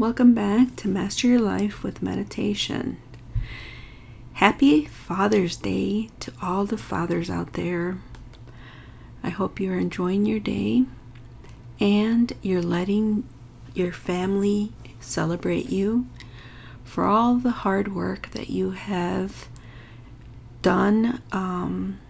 [0.00, 2.96] Welcome back to Master Your Life with Meditation.
[4.32, 7.98] Happy Father's Day to all the fathers out there.
[9.22, 10.86] I hope you're enjoying your day
[11.78, 13.28] and you're letting
[13.74, 16.06] your family celebrate you
[16.82, 19.50] for all the hard work that you have
[20.62, 22.00] done um,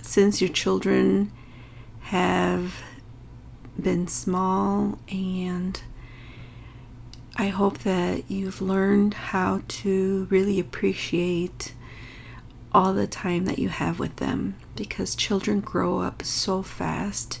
[0.00, 1.32] since your children
[2.02, 2.84] have
[3.76, 5.82] been small and
[7.36, 11.72] I hope that you've learned how to really appreciate
[12.74, 17.40] all the time that you have with them because children grow up so fast.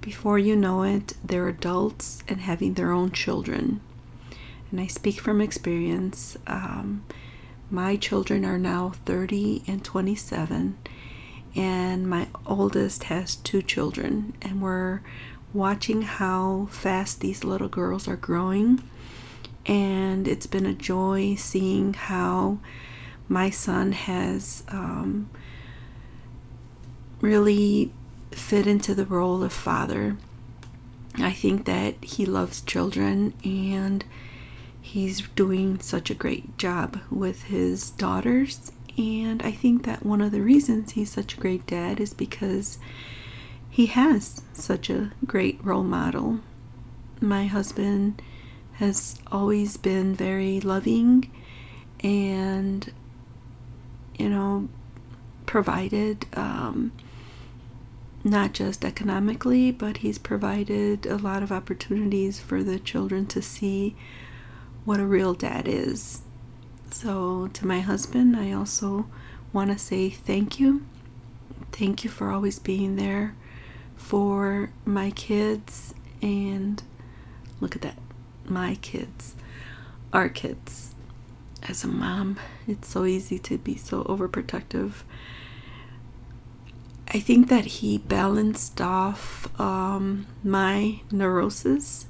[0.00, 3.80] Before you know it, they're adults and having their own children.
[4.72, 6.36] And I speak from experience.
[6.48, 7.04] Um,
[7.70, 10.76] my children are now 30 and 27,
[11.54, 15.02] and my oldest has two children, and we're
[15.52, 18.82] watching how fast these little girls are growing
[19.66, 22.58] and it's been a joy seeing how
[23.28, 25.30] my son has um,
[27.20, 27.92] really
[28.30, 30.16] fit into the role of father.
[31.16, 34.04] I think that he loves children and
[34.80, 38.72] he's doing such a great job with his daughters.
[38.98, 42.78] And I think that one of the reasons he's such a great dad is because
[43.70, 46.40] he has such a great role model.
[47.20, 48.20] My husband
[48.74, 51.30] has always been very loving
[52.02, 52.92] and,
[54.18, 54.68] you know,
[55.46, 56.92] provided um,
[58.24, 63.94] not just economically, but he's provided a lot of opportunities for the children to see
[64.84, 66.22] what a real dad is.
[66.90, 69.06] So, to my husband, I also
[69.52, 70.84] want to say thank you.
[71.72, 73.34] Thank you for always being there
[73.96, 75.94] for my kids.
[76.22, 76.82] And
[77.60, 77.96] look at that
[78.48, 79.34] my kids,
[80.12, 80.94] our kids.
[81.66, 85.02] As a mom, it's so easy to be so overprotective.
[87.08, 92.06] I think that he balanced off um, my neurosis,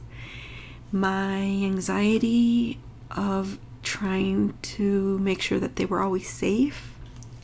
[0.90, 2.80] my anxiety
[3.10, 6.94] of trying to make sure that they were always safe.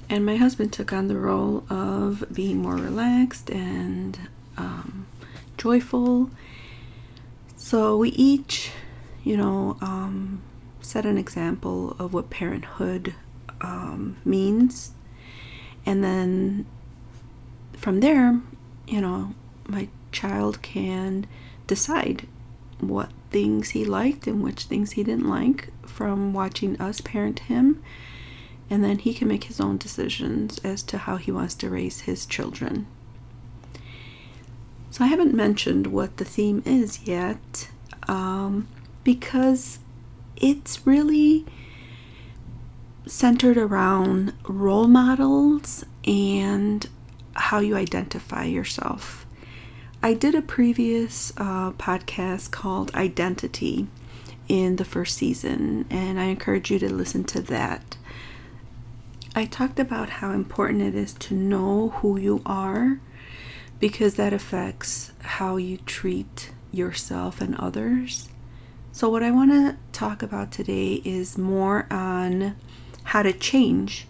[0.08, 4.18] And my husband took on the role of being more relaxed and
[4.56, 5.06] um,
[5.56, 6.30] joyful.
[7.56, 8.72] So we each
[9.24, 10.42] you know, um,
[10.80, 13.14] set an example of what parenthood
[13.60, 14.92] um, means.
[15.86, 16.66] And then
[17.76, 18.40] from there,
[18.86, 19.34] you know,
[19.66, 21.26] my child can
[21.66, 22.26] decide
[22.80, 27.82] what things he liked and which things he didn't like from watching us parent him.
[28.68, 32.02] And then he can make his own decisions as to how he wants to raise
[32.02, 32.86] his children.
[34.90, 37.68] So I haven't mentioned what the theme is yet.
[38.08, 38.68] Um,
[39.04, 39.78] because
[40.36, 41.44] it's really
[43.06, 46.88] centered around role models and
[47.34, 49.26] how you identify yourself.
[50.02, 53.86] I did a previous uh, podcast called Identity
[54.48, 57.98] in the first season, and I encourage you to listen to that.
[59.34, 62.98] I talked about how important it is to know who you are
[63.78, 68.29] because that affects how you treat yourself and others.
[68.92, 72.56] So, what I want to talk about today is more on
[73.04, 74.06] how to change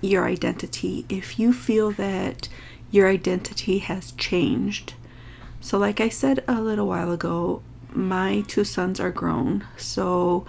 [0.00, 2.48] your identity if you feel that
[2.90, 4.94] your identity has changed.
[5.60, 7.62] So, like I said a little while ago,
[7.92, 10.46] my two sons are grown, so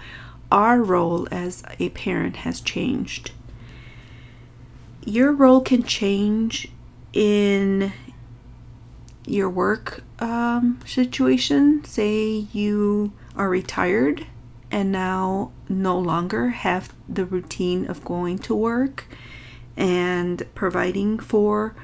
[0.50, 3.32] our role as a parent has changed.
[5.04, 6.68] Your role can change
[7.12, 7.92] in
[9.26, 11.84] your work um, situation.
[11.84, 14.26] Say you are retired
[14.70, 19.06] and now no longer have the routine of going to work
[19.76, 21.74] and providing for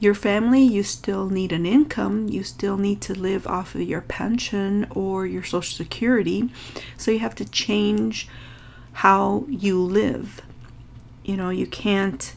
[0.00, 2.28] your family, you still need an income.
[2.28, 6.50] You still need to live off of your pension or your social security.
[6.96, 8.28] So you have to change
[8.92, 10.40] how you live.
[11.24, 12.34] You know, you can't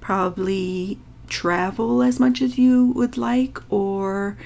[0.00, 0.98] probably
[1.28, 4.38] travel as much as you would like, or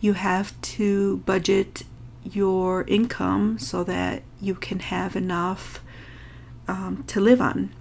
[0.00, 1.84] you have to budget
[2.34, 5.80] your income so that you can have enough
[6.68, 7.72] um, to live on.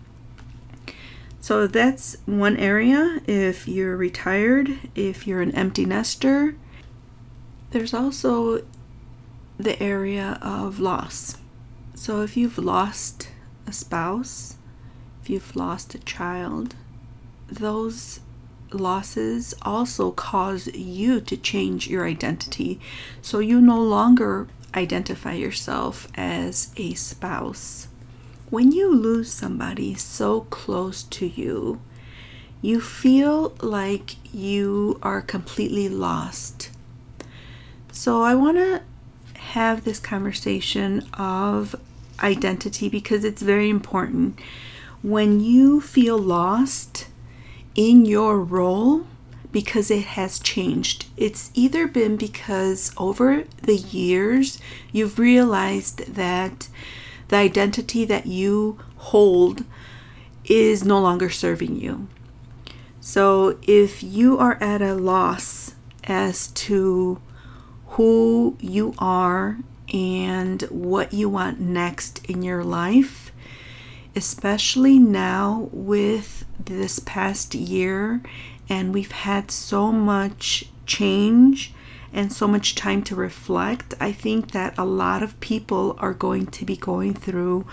[1.41, 6.55] So that's one area if you're retired, if you're an empty nester.
[7.71, 8.63] There's also
[9.57, 11.37] the area of loss.
[11.93, 13.29] So if you've lost
[13.67, 14.57] a spouse,
[15.21, 16.75] if you've lost a child,
[17.47, 18.19] those
[18.75, 22.79] losses also cause you to change your identity.
[23.21, 27.87] So you no longer identify yourself as a spouse.
[28.49, 31.81] When you lose somebody so close to you,
[32.61, 36.71] you feel like you are completely lost.
[37.91, 38.81] So, I want to
[39.39, 41.75] have this conversation of
[42.19, 44.39] identity because it's very important.
[45.01, 47.07] When you feel lost
[47.75, 49.05] in your role,
[49.51, 51.05] because it has changed.
[51.15, 54.59] It's either been because over the years
[54.91, 56.67] you've realized that
[57.29, 59.63] the identity that you hold
[60.43, 62.07] is no longer serving you.
[62.99, 67.21] So if you are at a loss as to
[67.89, 69.59] who you are
[69.93, 73.24] and what you want next in your life,
[74.15, 78.21] especially now with this past year
[78.69, 81.73] and we've had so much change
[82.13, 83.93] and so much time to reflect.
[83.99, 87.67] I think that a lot of people are going to be going through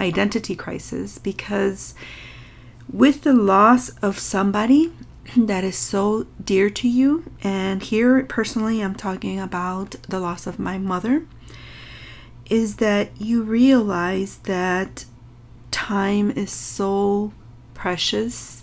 [0.00, 1.94] identity crisis because
[2.90, 4.92] with the loss of somebody
[5.36, 10.58] that is so dear to you, and here personally I'm talking about the loss of
[10.58, 11.26] my mother,
[12.50, 15.04] is that you realize that
[15.72, 17.32] time is so
[17.74, 18.62] precious.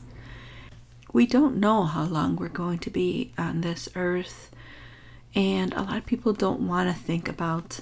[1.12, 4.52] We don't know how long we're going to be on this earth,
[5.36, 7.82] and a lot of people don't want to think about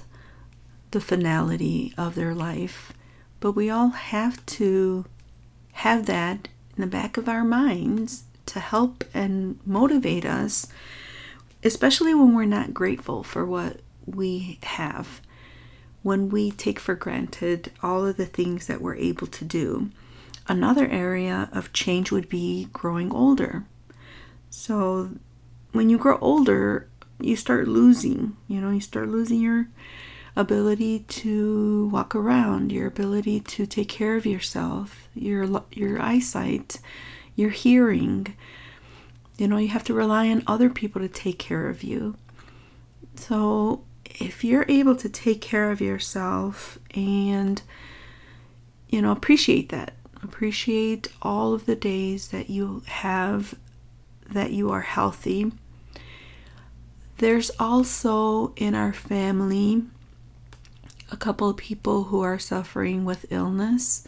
[0.90, 2.92] the finality of their life,
[3.40, 5.04] but we all have to
[5.72, 10.66] have that in the back of our minds to help and motivate us,
[11.62, 15.20] especially when we're not grateful for what we have,
[16.02, 19.90] when we take for granted all of the things that we're able to do.
[20.46, 23.64] Another area of change would be growing older.
[24.50, 25.10] So,
[25.72, 26.88] when you grow older,
[27.20, 29.68] you start losing, you know, you start losing your
[30.36, 36.80] ability to walk around, your ability to take care of yourself, your your eyesight,
[37.34, 38.34] your hearing.
[39.36, 42.16] You know, you have to rely on other people to take care of you.
[43.16, 43.82] So,
[44.20, 47.62] if you're able to take care of yourself and
[48.88, 49.92] you know, appreciate that
[50.22, 53.54] Appreciate all of the days that you have
[54.30, 55.52] that you are healthy.
[57.18, 59.84] There's also in our family
[61.10, 64.06] a couple of people who are suffering with illness,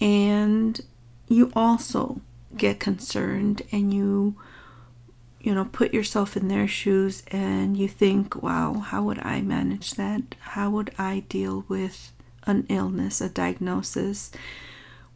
[0.00, 0.80] and
[1.28, 2.20] you also
[2.56, 4.36] get concerned and you
[5.46, 9.92] you know put yourself in their shoes and you think wow how would i manage
[9.92, 12.12] that how would i deal with
[12.44, 14.30] an illness a diagnosis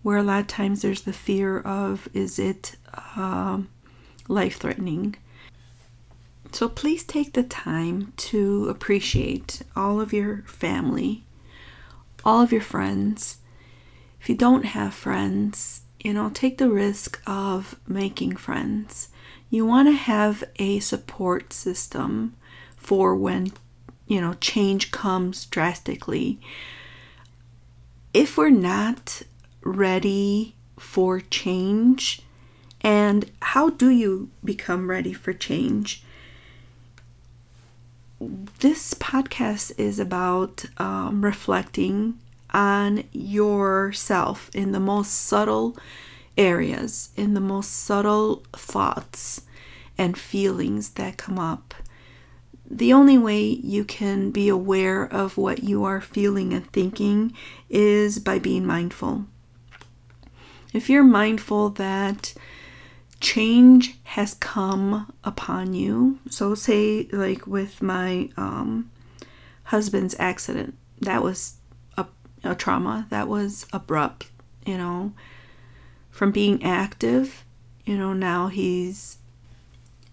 [0.02, 3.60] where a lot of times there's the fear of is it uh,
[4.30, 5.16] life threatening.
[6.52, 11.24] So please take the time to appreciate all of your family,
[12.24, 13.38] all of your friends.
[14.20, 19.08] If you don't have friends, you know, take the risk of making friends.
[19.50, 22.34] You want to have a support system
[22.76, 23.52] for when,
[24.06, 26.40] you know, change comes drastically.
[28.14, 29.22] If we're not
[29.62, 32.22] ready for change?
[32.80, 36.02] And how do you become ready for change?
[38.20, 42.18] This podcast is about um, reflecting
[42.52, 45.76] on yourself in the most subtle
[46.36, 49.42] areas, in the most subtle thoughts
[49.98, 51.74] and feelings that come up.
[52.70, 57.32] The only way you can be aware of what you are feeling and thinking
[57.68, 59.26] is by being mindful
[60.72, 62.34] if you're mindful that
[63.20, 68.90] change has come upon you, so say, like with my um,
[69.64, 71.56] husband's accident, that was
[71.96, 72.06] a,
[72.44, 74.30] a trauma, that was abrupt,
[74.64, 75.12] you know,
[76.10, 77.44] from being active,
[77.84, 79.18] you know, now he's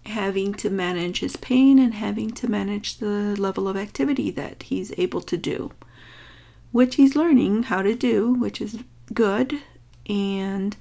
[0.06, 4.92] having to manage his pain and having to manage the level of activity that he's
[4.96, 5.70] able to do,
[6.72, 9.60] which he's learning how to do, which is good.
[10.08, 10.76] And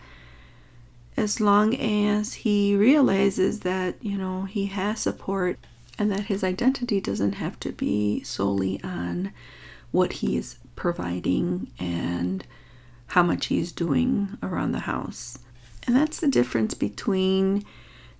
[1.18, 5.60] as long as he realizes that, you know, he has support
[6.00, 9.34] and that his identity doesn't have to be solely on
[9.92, 12.46] what he is providing and
[13.08, 15.40] how much he's doing around the house.
[15.86, 17.64] And that's the difference between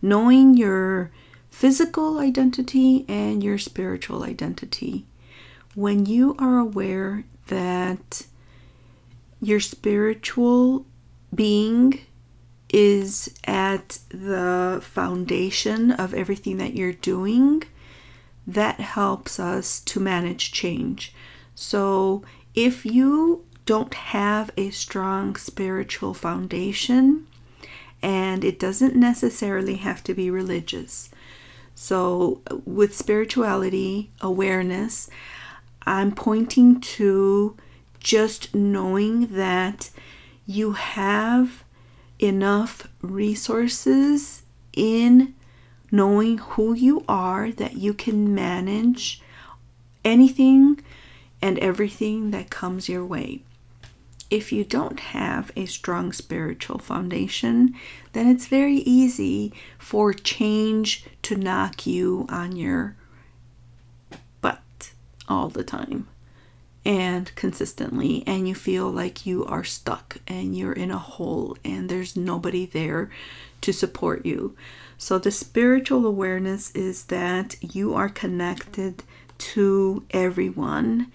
[0.02, 1.12] knowing your
[1.50, 5.06] physical identity and your spiritual identity.
[5.76, 8.26] When you are aware that
[9.42, 10.86] your spiritual
[11.34, 12.00] being
[12.70, 17.64] is at the foundation of everything that you're doing,
[18.46, 21.14] that helps us to manage change.
[21.56, 22.24] So
[22.56, 27.28] if you don't have a strong spiritual foundation,
[28.02, 31.10] and it doesn't necessarily have to be religious.
[31.76, 35.10] So, with spirituality, awareness,
[35.86, 37.58] I'm pointing to
[38.00, 39.90] just knowing that
[40.46, 41.66] you have
[42.20, 45.36] enough resources in
[45.92, 49.22] knowing who you are that you can manage
[50.06, 50.80] anything
[51.42, 53.44] and everything that comes your way.
[54.30, 57.76] If you don't have a strong spiritual foundation,
[58.14, 62.96] then it's very easy for change to knock you on your
[64.42, 64.92] butt
[65.30, 66.08] all the time
[66.88, 71.90] and consistently, and you feel like you are stuck and you're in a hole and
[71.90, 73.12] there's nobody there
[73.60, 74.56] to support you.
[74.98, 79.04] So, the spiritual awareness is that you are connected
[79.38, 81.12] to everyone.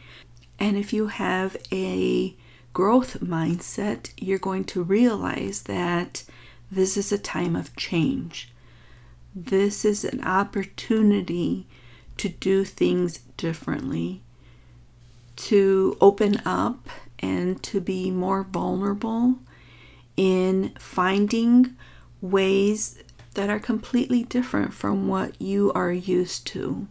[0.59, 2.37] And if you have a
[2.73, 6.25] growth mindset, you're going to realize that
[6.71, 8.50] this is a time of change.
[9.35, 11.67] This is an opportunity
[12.19, 14.23] to do things differently,
[15.37, 16.88] to open up
[17.19, 19.37] and to be more vulnerable
[20.17, 21.76] in finding
[22.21, 22.99] ways
[23.35, 26.87] that are completely different from what you are used to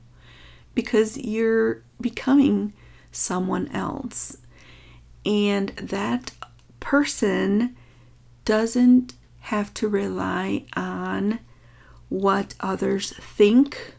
[0.73, 2.73] because you're becoming
[3.11, 4.37] someone else.
[5.25, 6.31] And that
[6.79, 7.75] person
[8.45, 11.39] doesn't have to rely on
[12.09, 13.95] what others think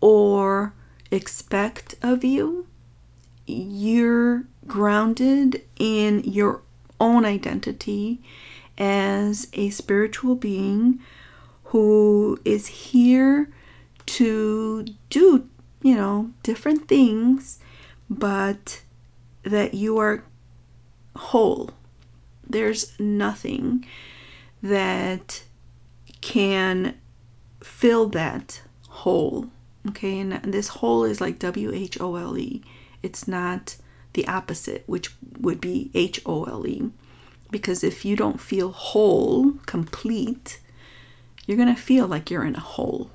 [0.00, 0.74] or
[1.10, 2.66] expect of you.
[3.46, 6.62] You're grounded in your
[6.98, 8.20] own identity
[8.78, 11.00] as a spiritual being
[11.64, 13.50] who is here
[14.06, 15.48] to do,
[15.82, 17.58] you know, different things,
[18.08, 18.82] but
[19.42, 20.24] that you are
[21.16, 21.70] whole.
[22.48, 23.86] There's nothing
[24.62, 25.42] that
[26.20, 26.94] can
[27.62, 29.50] fill that hole.
[29.88, 32.62] Okay, and this hole is like W H O L E.
[33.02, 33.76] It's not
[34.12, 36.90] the opposite, which would be H O L E.
[37.50, 40.60] Because if you don't feel whole, complete,
[41.46, 43.10] you're going to feel like you're in a hole.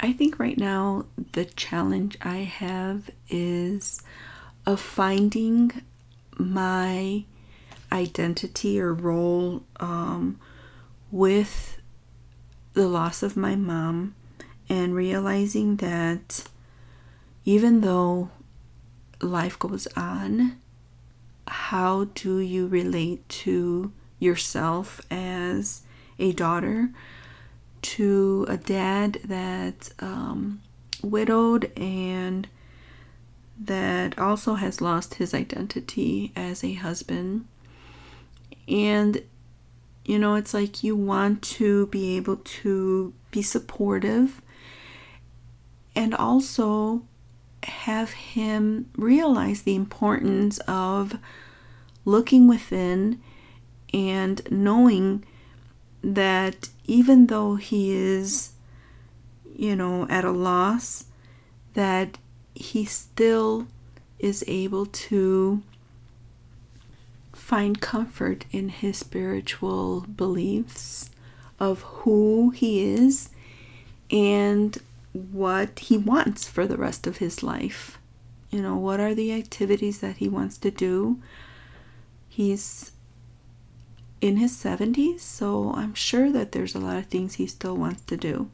[0.00, 4.02] I think right now the challenge I have is
[4.66, 5.82] of finding
[6.38, 7.24] my
[7.92, 10.38] identity or role um,
[11.10, 11.78] with
[12.72, 14.14] the loss of my mom
[14.68, 16.44] and realizing that
[17.44, 18.30] even though
[19.20, 20.58] life goes on,
[21.46, 25.82] how do you relate to yourself as
[26.18, 26.90] a daughter
[27.82, 30.62] to a dad that um,
[31.02, 32.48] widowed and
[33.58, 37.46] that also has lost his identity as a husband.
[38.66, 39.22] And,
[40.04, 44.42] you know, it's like you want to be able to be supportive
[45.94, 47.02] and also
[47.62, 51.18] have him realize the importance of
[52.04, 53.20] looking within
[53.92, 55.24] and knowing
[56.02, 58.52] that even though he is,
[59.56, 61.06] you know, at a loss,
[61.74, 62.18] that
[62.54, 63.66] he still
[64.18, 65.62] is able to
[67.32, 71.10] find comfort in his spiritual beliefs
[71.58, 73.30] of who he is
[74.10, 74.78] and
[75.12, 77.98] what he wants for the rest of his life.
[78.50, 81.20] You know, what are the activities that he wants to do?
[82.28, 82.92] He's
[84.20, 88.02] in his 70s, so I'm sure that there's a lot of things he still wants
[88.02, 88.50] to do.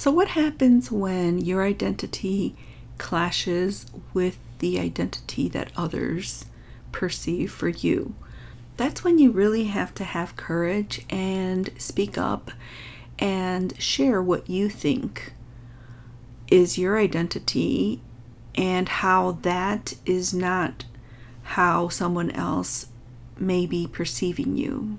[0.00, 2.56] So, what happens when your identity
[2.96, 6.46] clashes with the identity that others
[6.90, 8.14] perceive for you?
[8.78, 12.50] That's when you really have to have courage and speak up
[13.18, 15.34] and share what you think
[16.50, 18.00] is your identity
[18.54, 20.86] and how that is not
[21.42, 22.86] how someone else
[23.38, 24.98] may be perceiving you.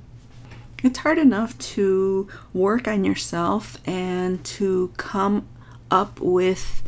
[0.84, 5.48] It's hard enough to work on yourself and to come
[5.92, 6.82] up with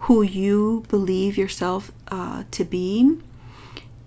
[0.00, 3.18] who you believe yourself uh, to be.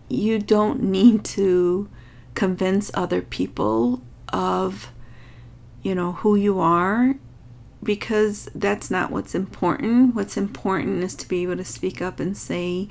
[0.07, 1.89] You don't need to
[2.35, 4.91] convince other people of
[5.81, 7.15] you know who you are
[7.81, 10.13] because that's not what's important.
[10.13, 12.89] What's important is to be able to speak up and say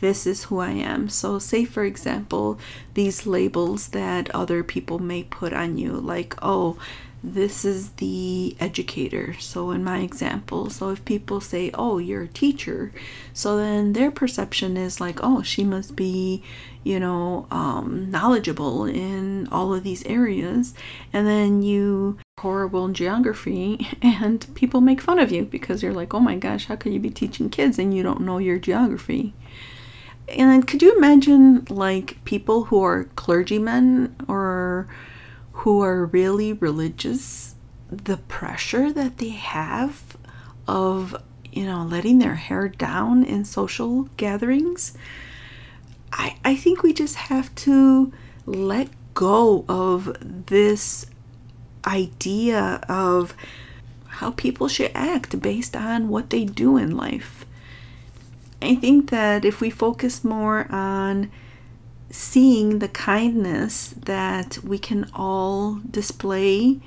[0.00, 1.08] this is who I am.
[1.08, 2.58] So, say for example,
[2.94, 6.78] these labels that other people may put on you, like, oh,
[7.26, 9.34] this is the educator.
[9.40, 12.92] So, in my example, so if people say, Oh, you're a teacher,
[13.32, 16.44] so then their perception is like, Oh, she must be,
[16.84, 20.72] you know, um, knowledgeable in all of these areas.
[21.12, 26.14] And then you horrible in geography, and people make fun of you because you're like,
[26.14, 29.34] Oh my gosh, how could you be teaching kids and you don't know your geography?
[30.28, 34.45] And then could you imagine like people who are clergymen or
[35.60, 37.54] who are really religious,
[37.90, 40.16] the pressure that they have
[40.68, 41.16] of,
[41.50, 44.96] you know, letting their hair down in social gatherings.
[46.12, 48.12] I, I think we just have to
[48.44, 51.06] let go of this
[51.86, 53.34] idea of
[54.06, 57.46] how people should act based on what they do in life.
[58.60, 61.30] I think that if we focus more on
[62.10, 66.80] seeing the kindness that we can all display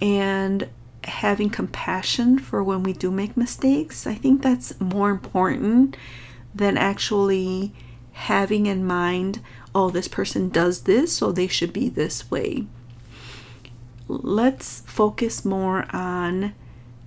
[0.00, 0.68] and
[1.04, 5.96] having compassion for when we do make mistakes, I think that's more important
[6.54, 7.72] than actually
[8.12, 9.40] having in mind,
[9.74, 12.66] oh, this person does this, so they should be this way.
[14.06, 16.54] Let's focus more on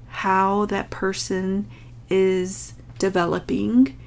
[0.08, 1.68] how that person
[2.10, 3.98] is developing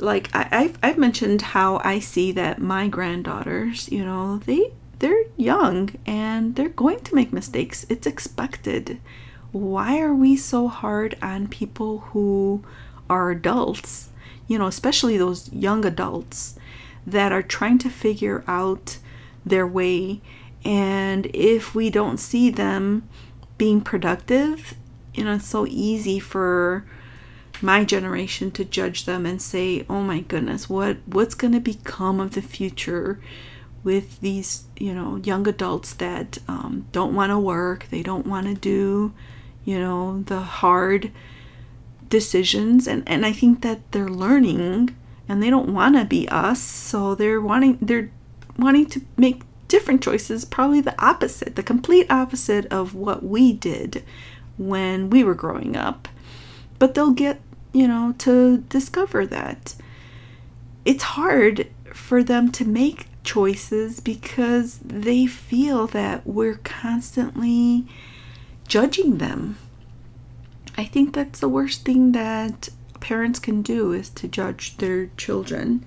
[0.00, 5.24] like I, have I've mentioned how I see that my granddaughters, you know, they they're
[5.36, 7.84] young and they're going to make mistakes.
[7.88, 9.00] It's expected.
[9.52, 12.64] Why are we so hard on people who
[13.08, 14.10] are adults?
[14.48, 16.58] You know, especially those young adults
[17.06, 18.98] that are trying to figure out
[19.44, 20.20] their way.
[20.64, 23.08] And if we don't see them
[23.58, 24.74] being productive,
[25.14, 26.84] you know, it's so easy for
[27.62, 32.20] my generation to judge them and say, "Oh my goodness, what what's going to become
[32.20, 33.20] of the future
[33.84, 38.46] with these, you know, young adults that um, don't want to work, they don't want
[38.46, 39.12] to do,
[39.64, 41.12] you know, the hard
[42.08, 44.96] decisions." And and I think that they're learning
[45.28, 48.10] and they don't want to be us, so they're wanting they're
[48.58, 54.04] wanting to make different choices, probably the opposite, the complete opposite of what we did
[54.56, 56.08] when we were growing up.
[56.78, 57.40] But they'll get
[57.76, 59.74] you know, to discover that.
[60.86, 67.86] It's hard for them to make choices because they feel that we're constantly
[68.66, 69.58] judging them.
[70.78, 75.84] I think that's the worst thing that parents can do is to judge their children.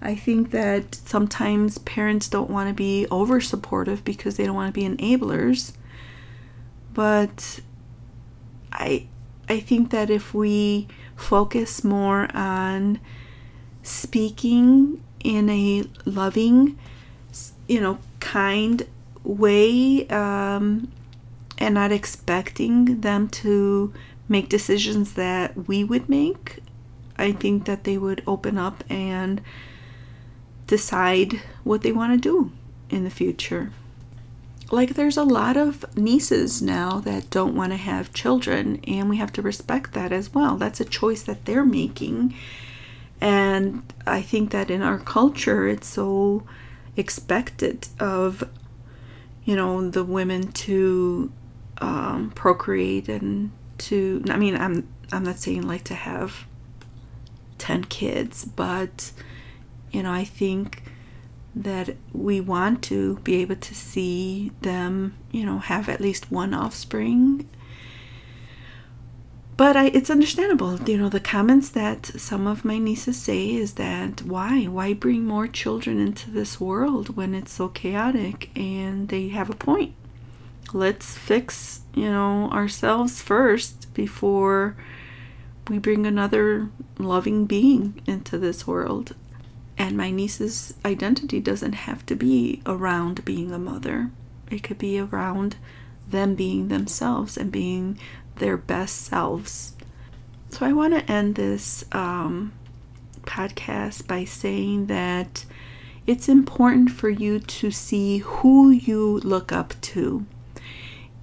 [0.00, 4.74] I think that sometimes parents don't want to be over supportive because they don't want
[4.74, 5.74] to be enablers.
[6.94, 7.60] But
[8.72, 9.06] I
[9.50, 10.86] I think that if we
[11.20, 13.00] focus more on
[13.82, 16.78] speaking in a loving,
[17.68, 18.86] you know, kind
[19.22, 20.90] way um,
[21.58, 23.92] and not expecting them to
[24.28, 26.60] make decisions that we would make.
[27.18, 29.42] I think that they would open up and
[30.66, 32.52] decide what they want to do
[32.88, 33.72] in the future
[34.70, 39.16] like there's a lot of nieces now that don't want to have children and we
[39.16, 40.56] have to respect that as well.
[40.56, 42.34] That's a choice that they're making.
[43.20, 46.42] And i think that in our culture it's so
[46.96, 48.42] expected of
[49.44, 51.32] you know the women to
[51.78, 56.46] um, procreate and to i mean i'm i'm not saying like to have
[57.58, 59.12] 10 kids but
[59.90, 60.82] you know i think
[61.54, 66.54] that we want to be able to see them, you know, have at least one
[66.54, 67.48] offspring.
[69.56, 73.74] But I, it's understandable, you know, the comments that some of my nieces say is
[73.74, 74.64] that why?
[74.64, 78.50] Why bring more children into this world when it's so chaotic?
[78.56, 79.94] And they have a point.
[80.72, 84.76] Let's fix, you know, ourselves first before
[85.68, 89.14] we bring another loving being into this world.
[89.80, 94.10] And my niece's identity doesn't have to be around being a mother,
[94.50, 95.56] it could be around
[96.06, 97.98] them being themselves and being
[98.36, 99.72] their best selves.
[100.50, 102.52] So I want to end this um,
[103.22, 105.46] podcast by saying that
[106.06, 110.26] it's important for you to see who you look up to.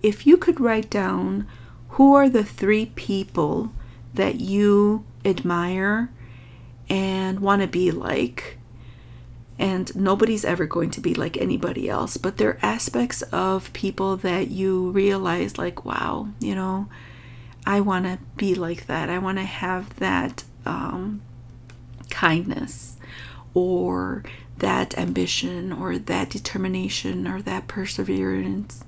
[0.01, 1.45] If you could write down
[1.89, 3.71] who are the three people
[4.15, 6.09] that you admire
[6.89, 8.57] and want to be like.
[9.59, 14.15] And nobody's ever going to be like anybody else, but there are aspects of people
[14.17, 16.89] that you realize, like, wow, you know,
[17.65, 19.09] I want to be like that.
[19.09, 21.21] I want to have that um,
[22.11, 22.97] kindness
[23.55, 24.23] or
[24.59, 28.83] that ambition or that determination or that perseverance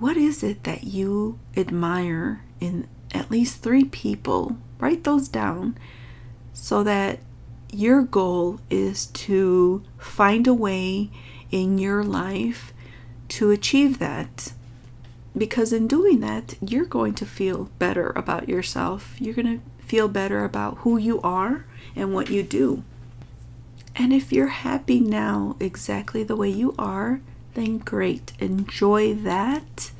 [0.00, 4.56] what is it that you admire in at least three people?
[4.78, 5.76] Write those down
[6.52, 7.20] so that
[7.72, 11.10] your goal is to find a way
[11.50, 12.72] in your life
[13.28, 14.52] to achieve that.
[15.36, 19.14] Because in doing that, you're going to feel better about yourself.
[19.20, 22.82] You're going to feel better about who you are and what you do.
[23.94, 27.20] And if you're happy now exactly the way you are,
[27.54, 28.32] then great.
[28.38, 29.90] Enjoy that.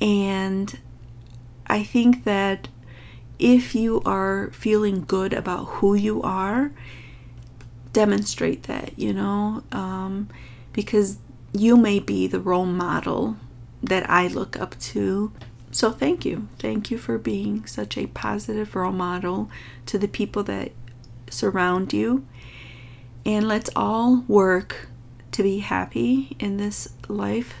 [0.00, 0.78] And
[1.66, 2.68] I think that
[3.38, 6.72] if you are feeling good about who you are,
[7.92, 10.28] demonstrate that, you know, um,
[10.72, 11.18] because
[11.52, 13.36] you may be the role model
[13.82, 15.32] that I look up to.
[15.70, 16.48] So thank you.
[16.58, 19.50] Thank you for being such a positive role model
[19.86, 20.72] to the people that
[21.30, 22.26] surround you.
[23.24, 24.88] And let's all work
[25.32, 27.54] to be happy in this life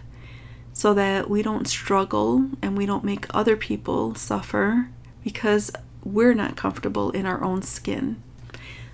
[0.72, 4.88] so that we don't struggle and we don't make other people suffer
[5.26, 5.72] because
[6.04, 8.22] we're not comfortable in our own skin.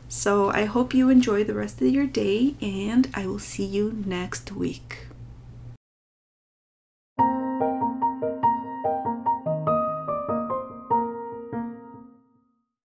[0.08, 4.02] So I hope you enjoy the rest of your day and I will see you
[4.06, 5.08] next week.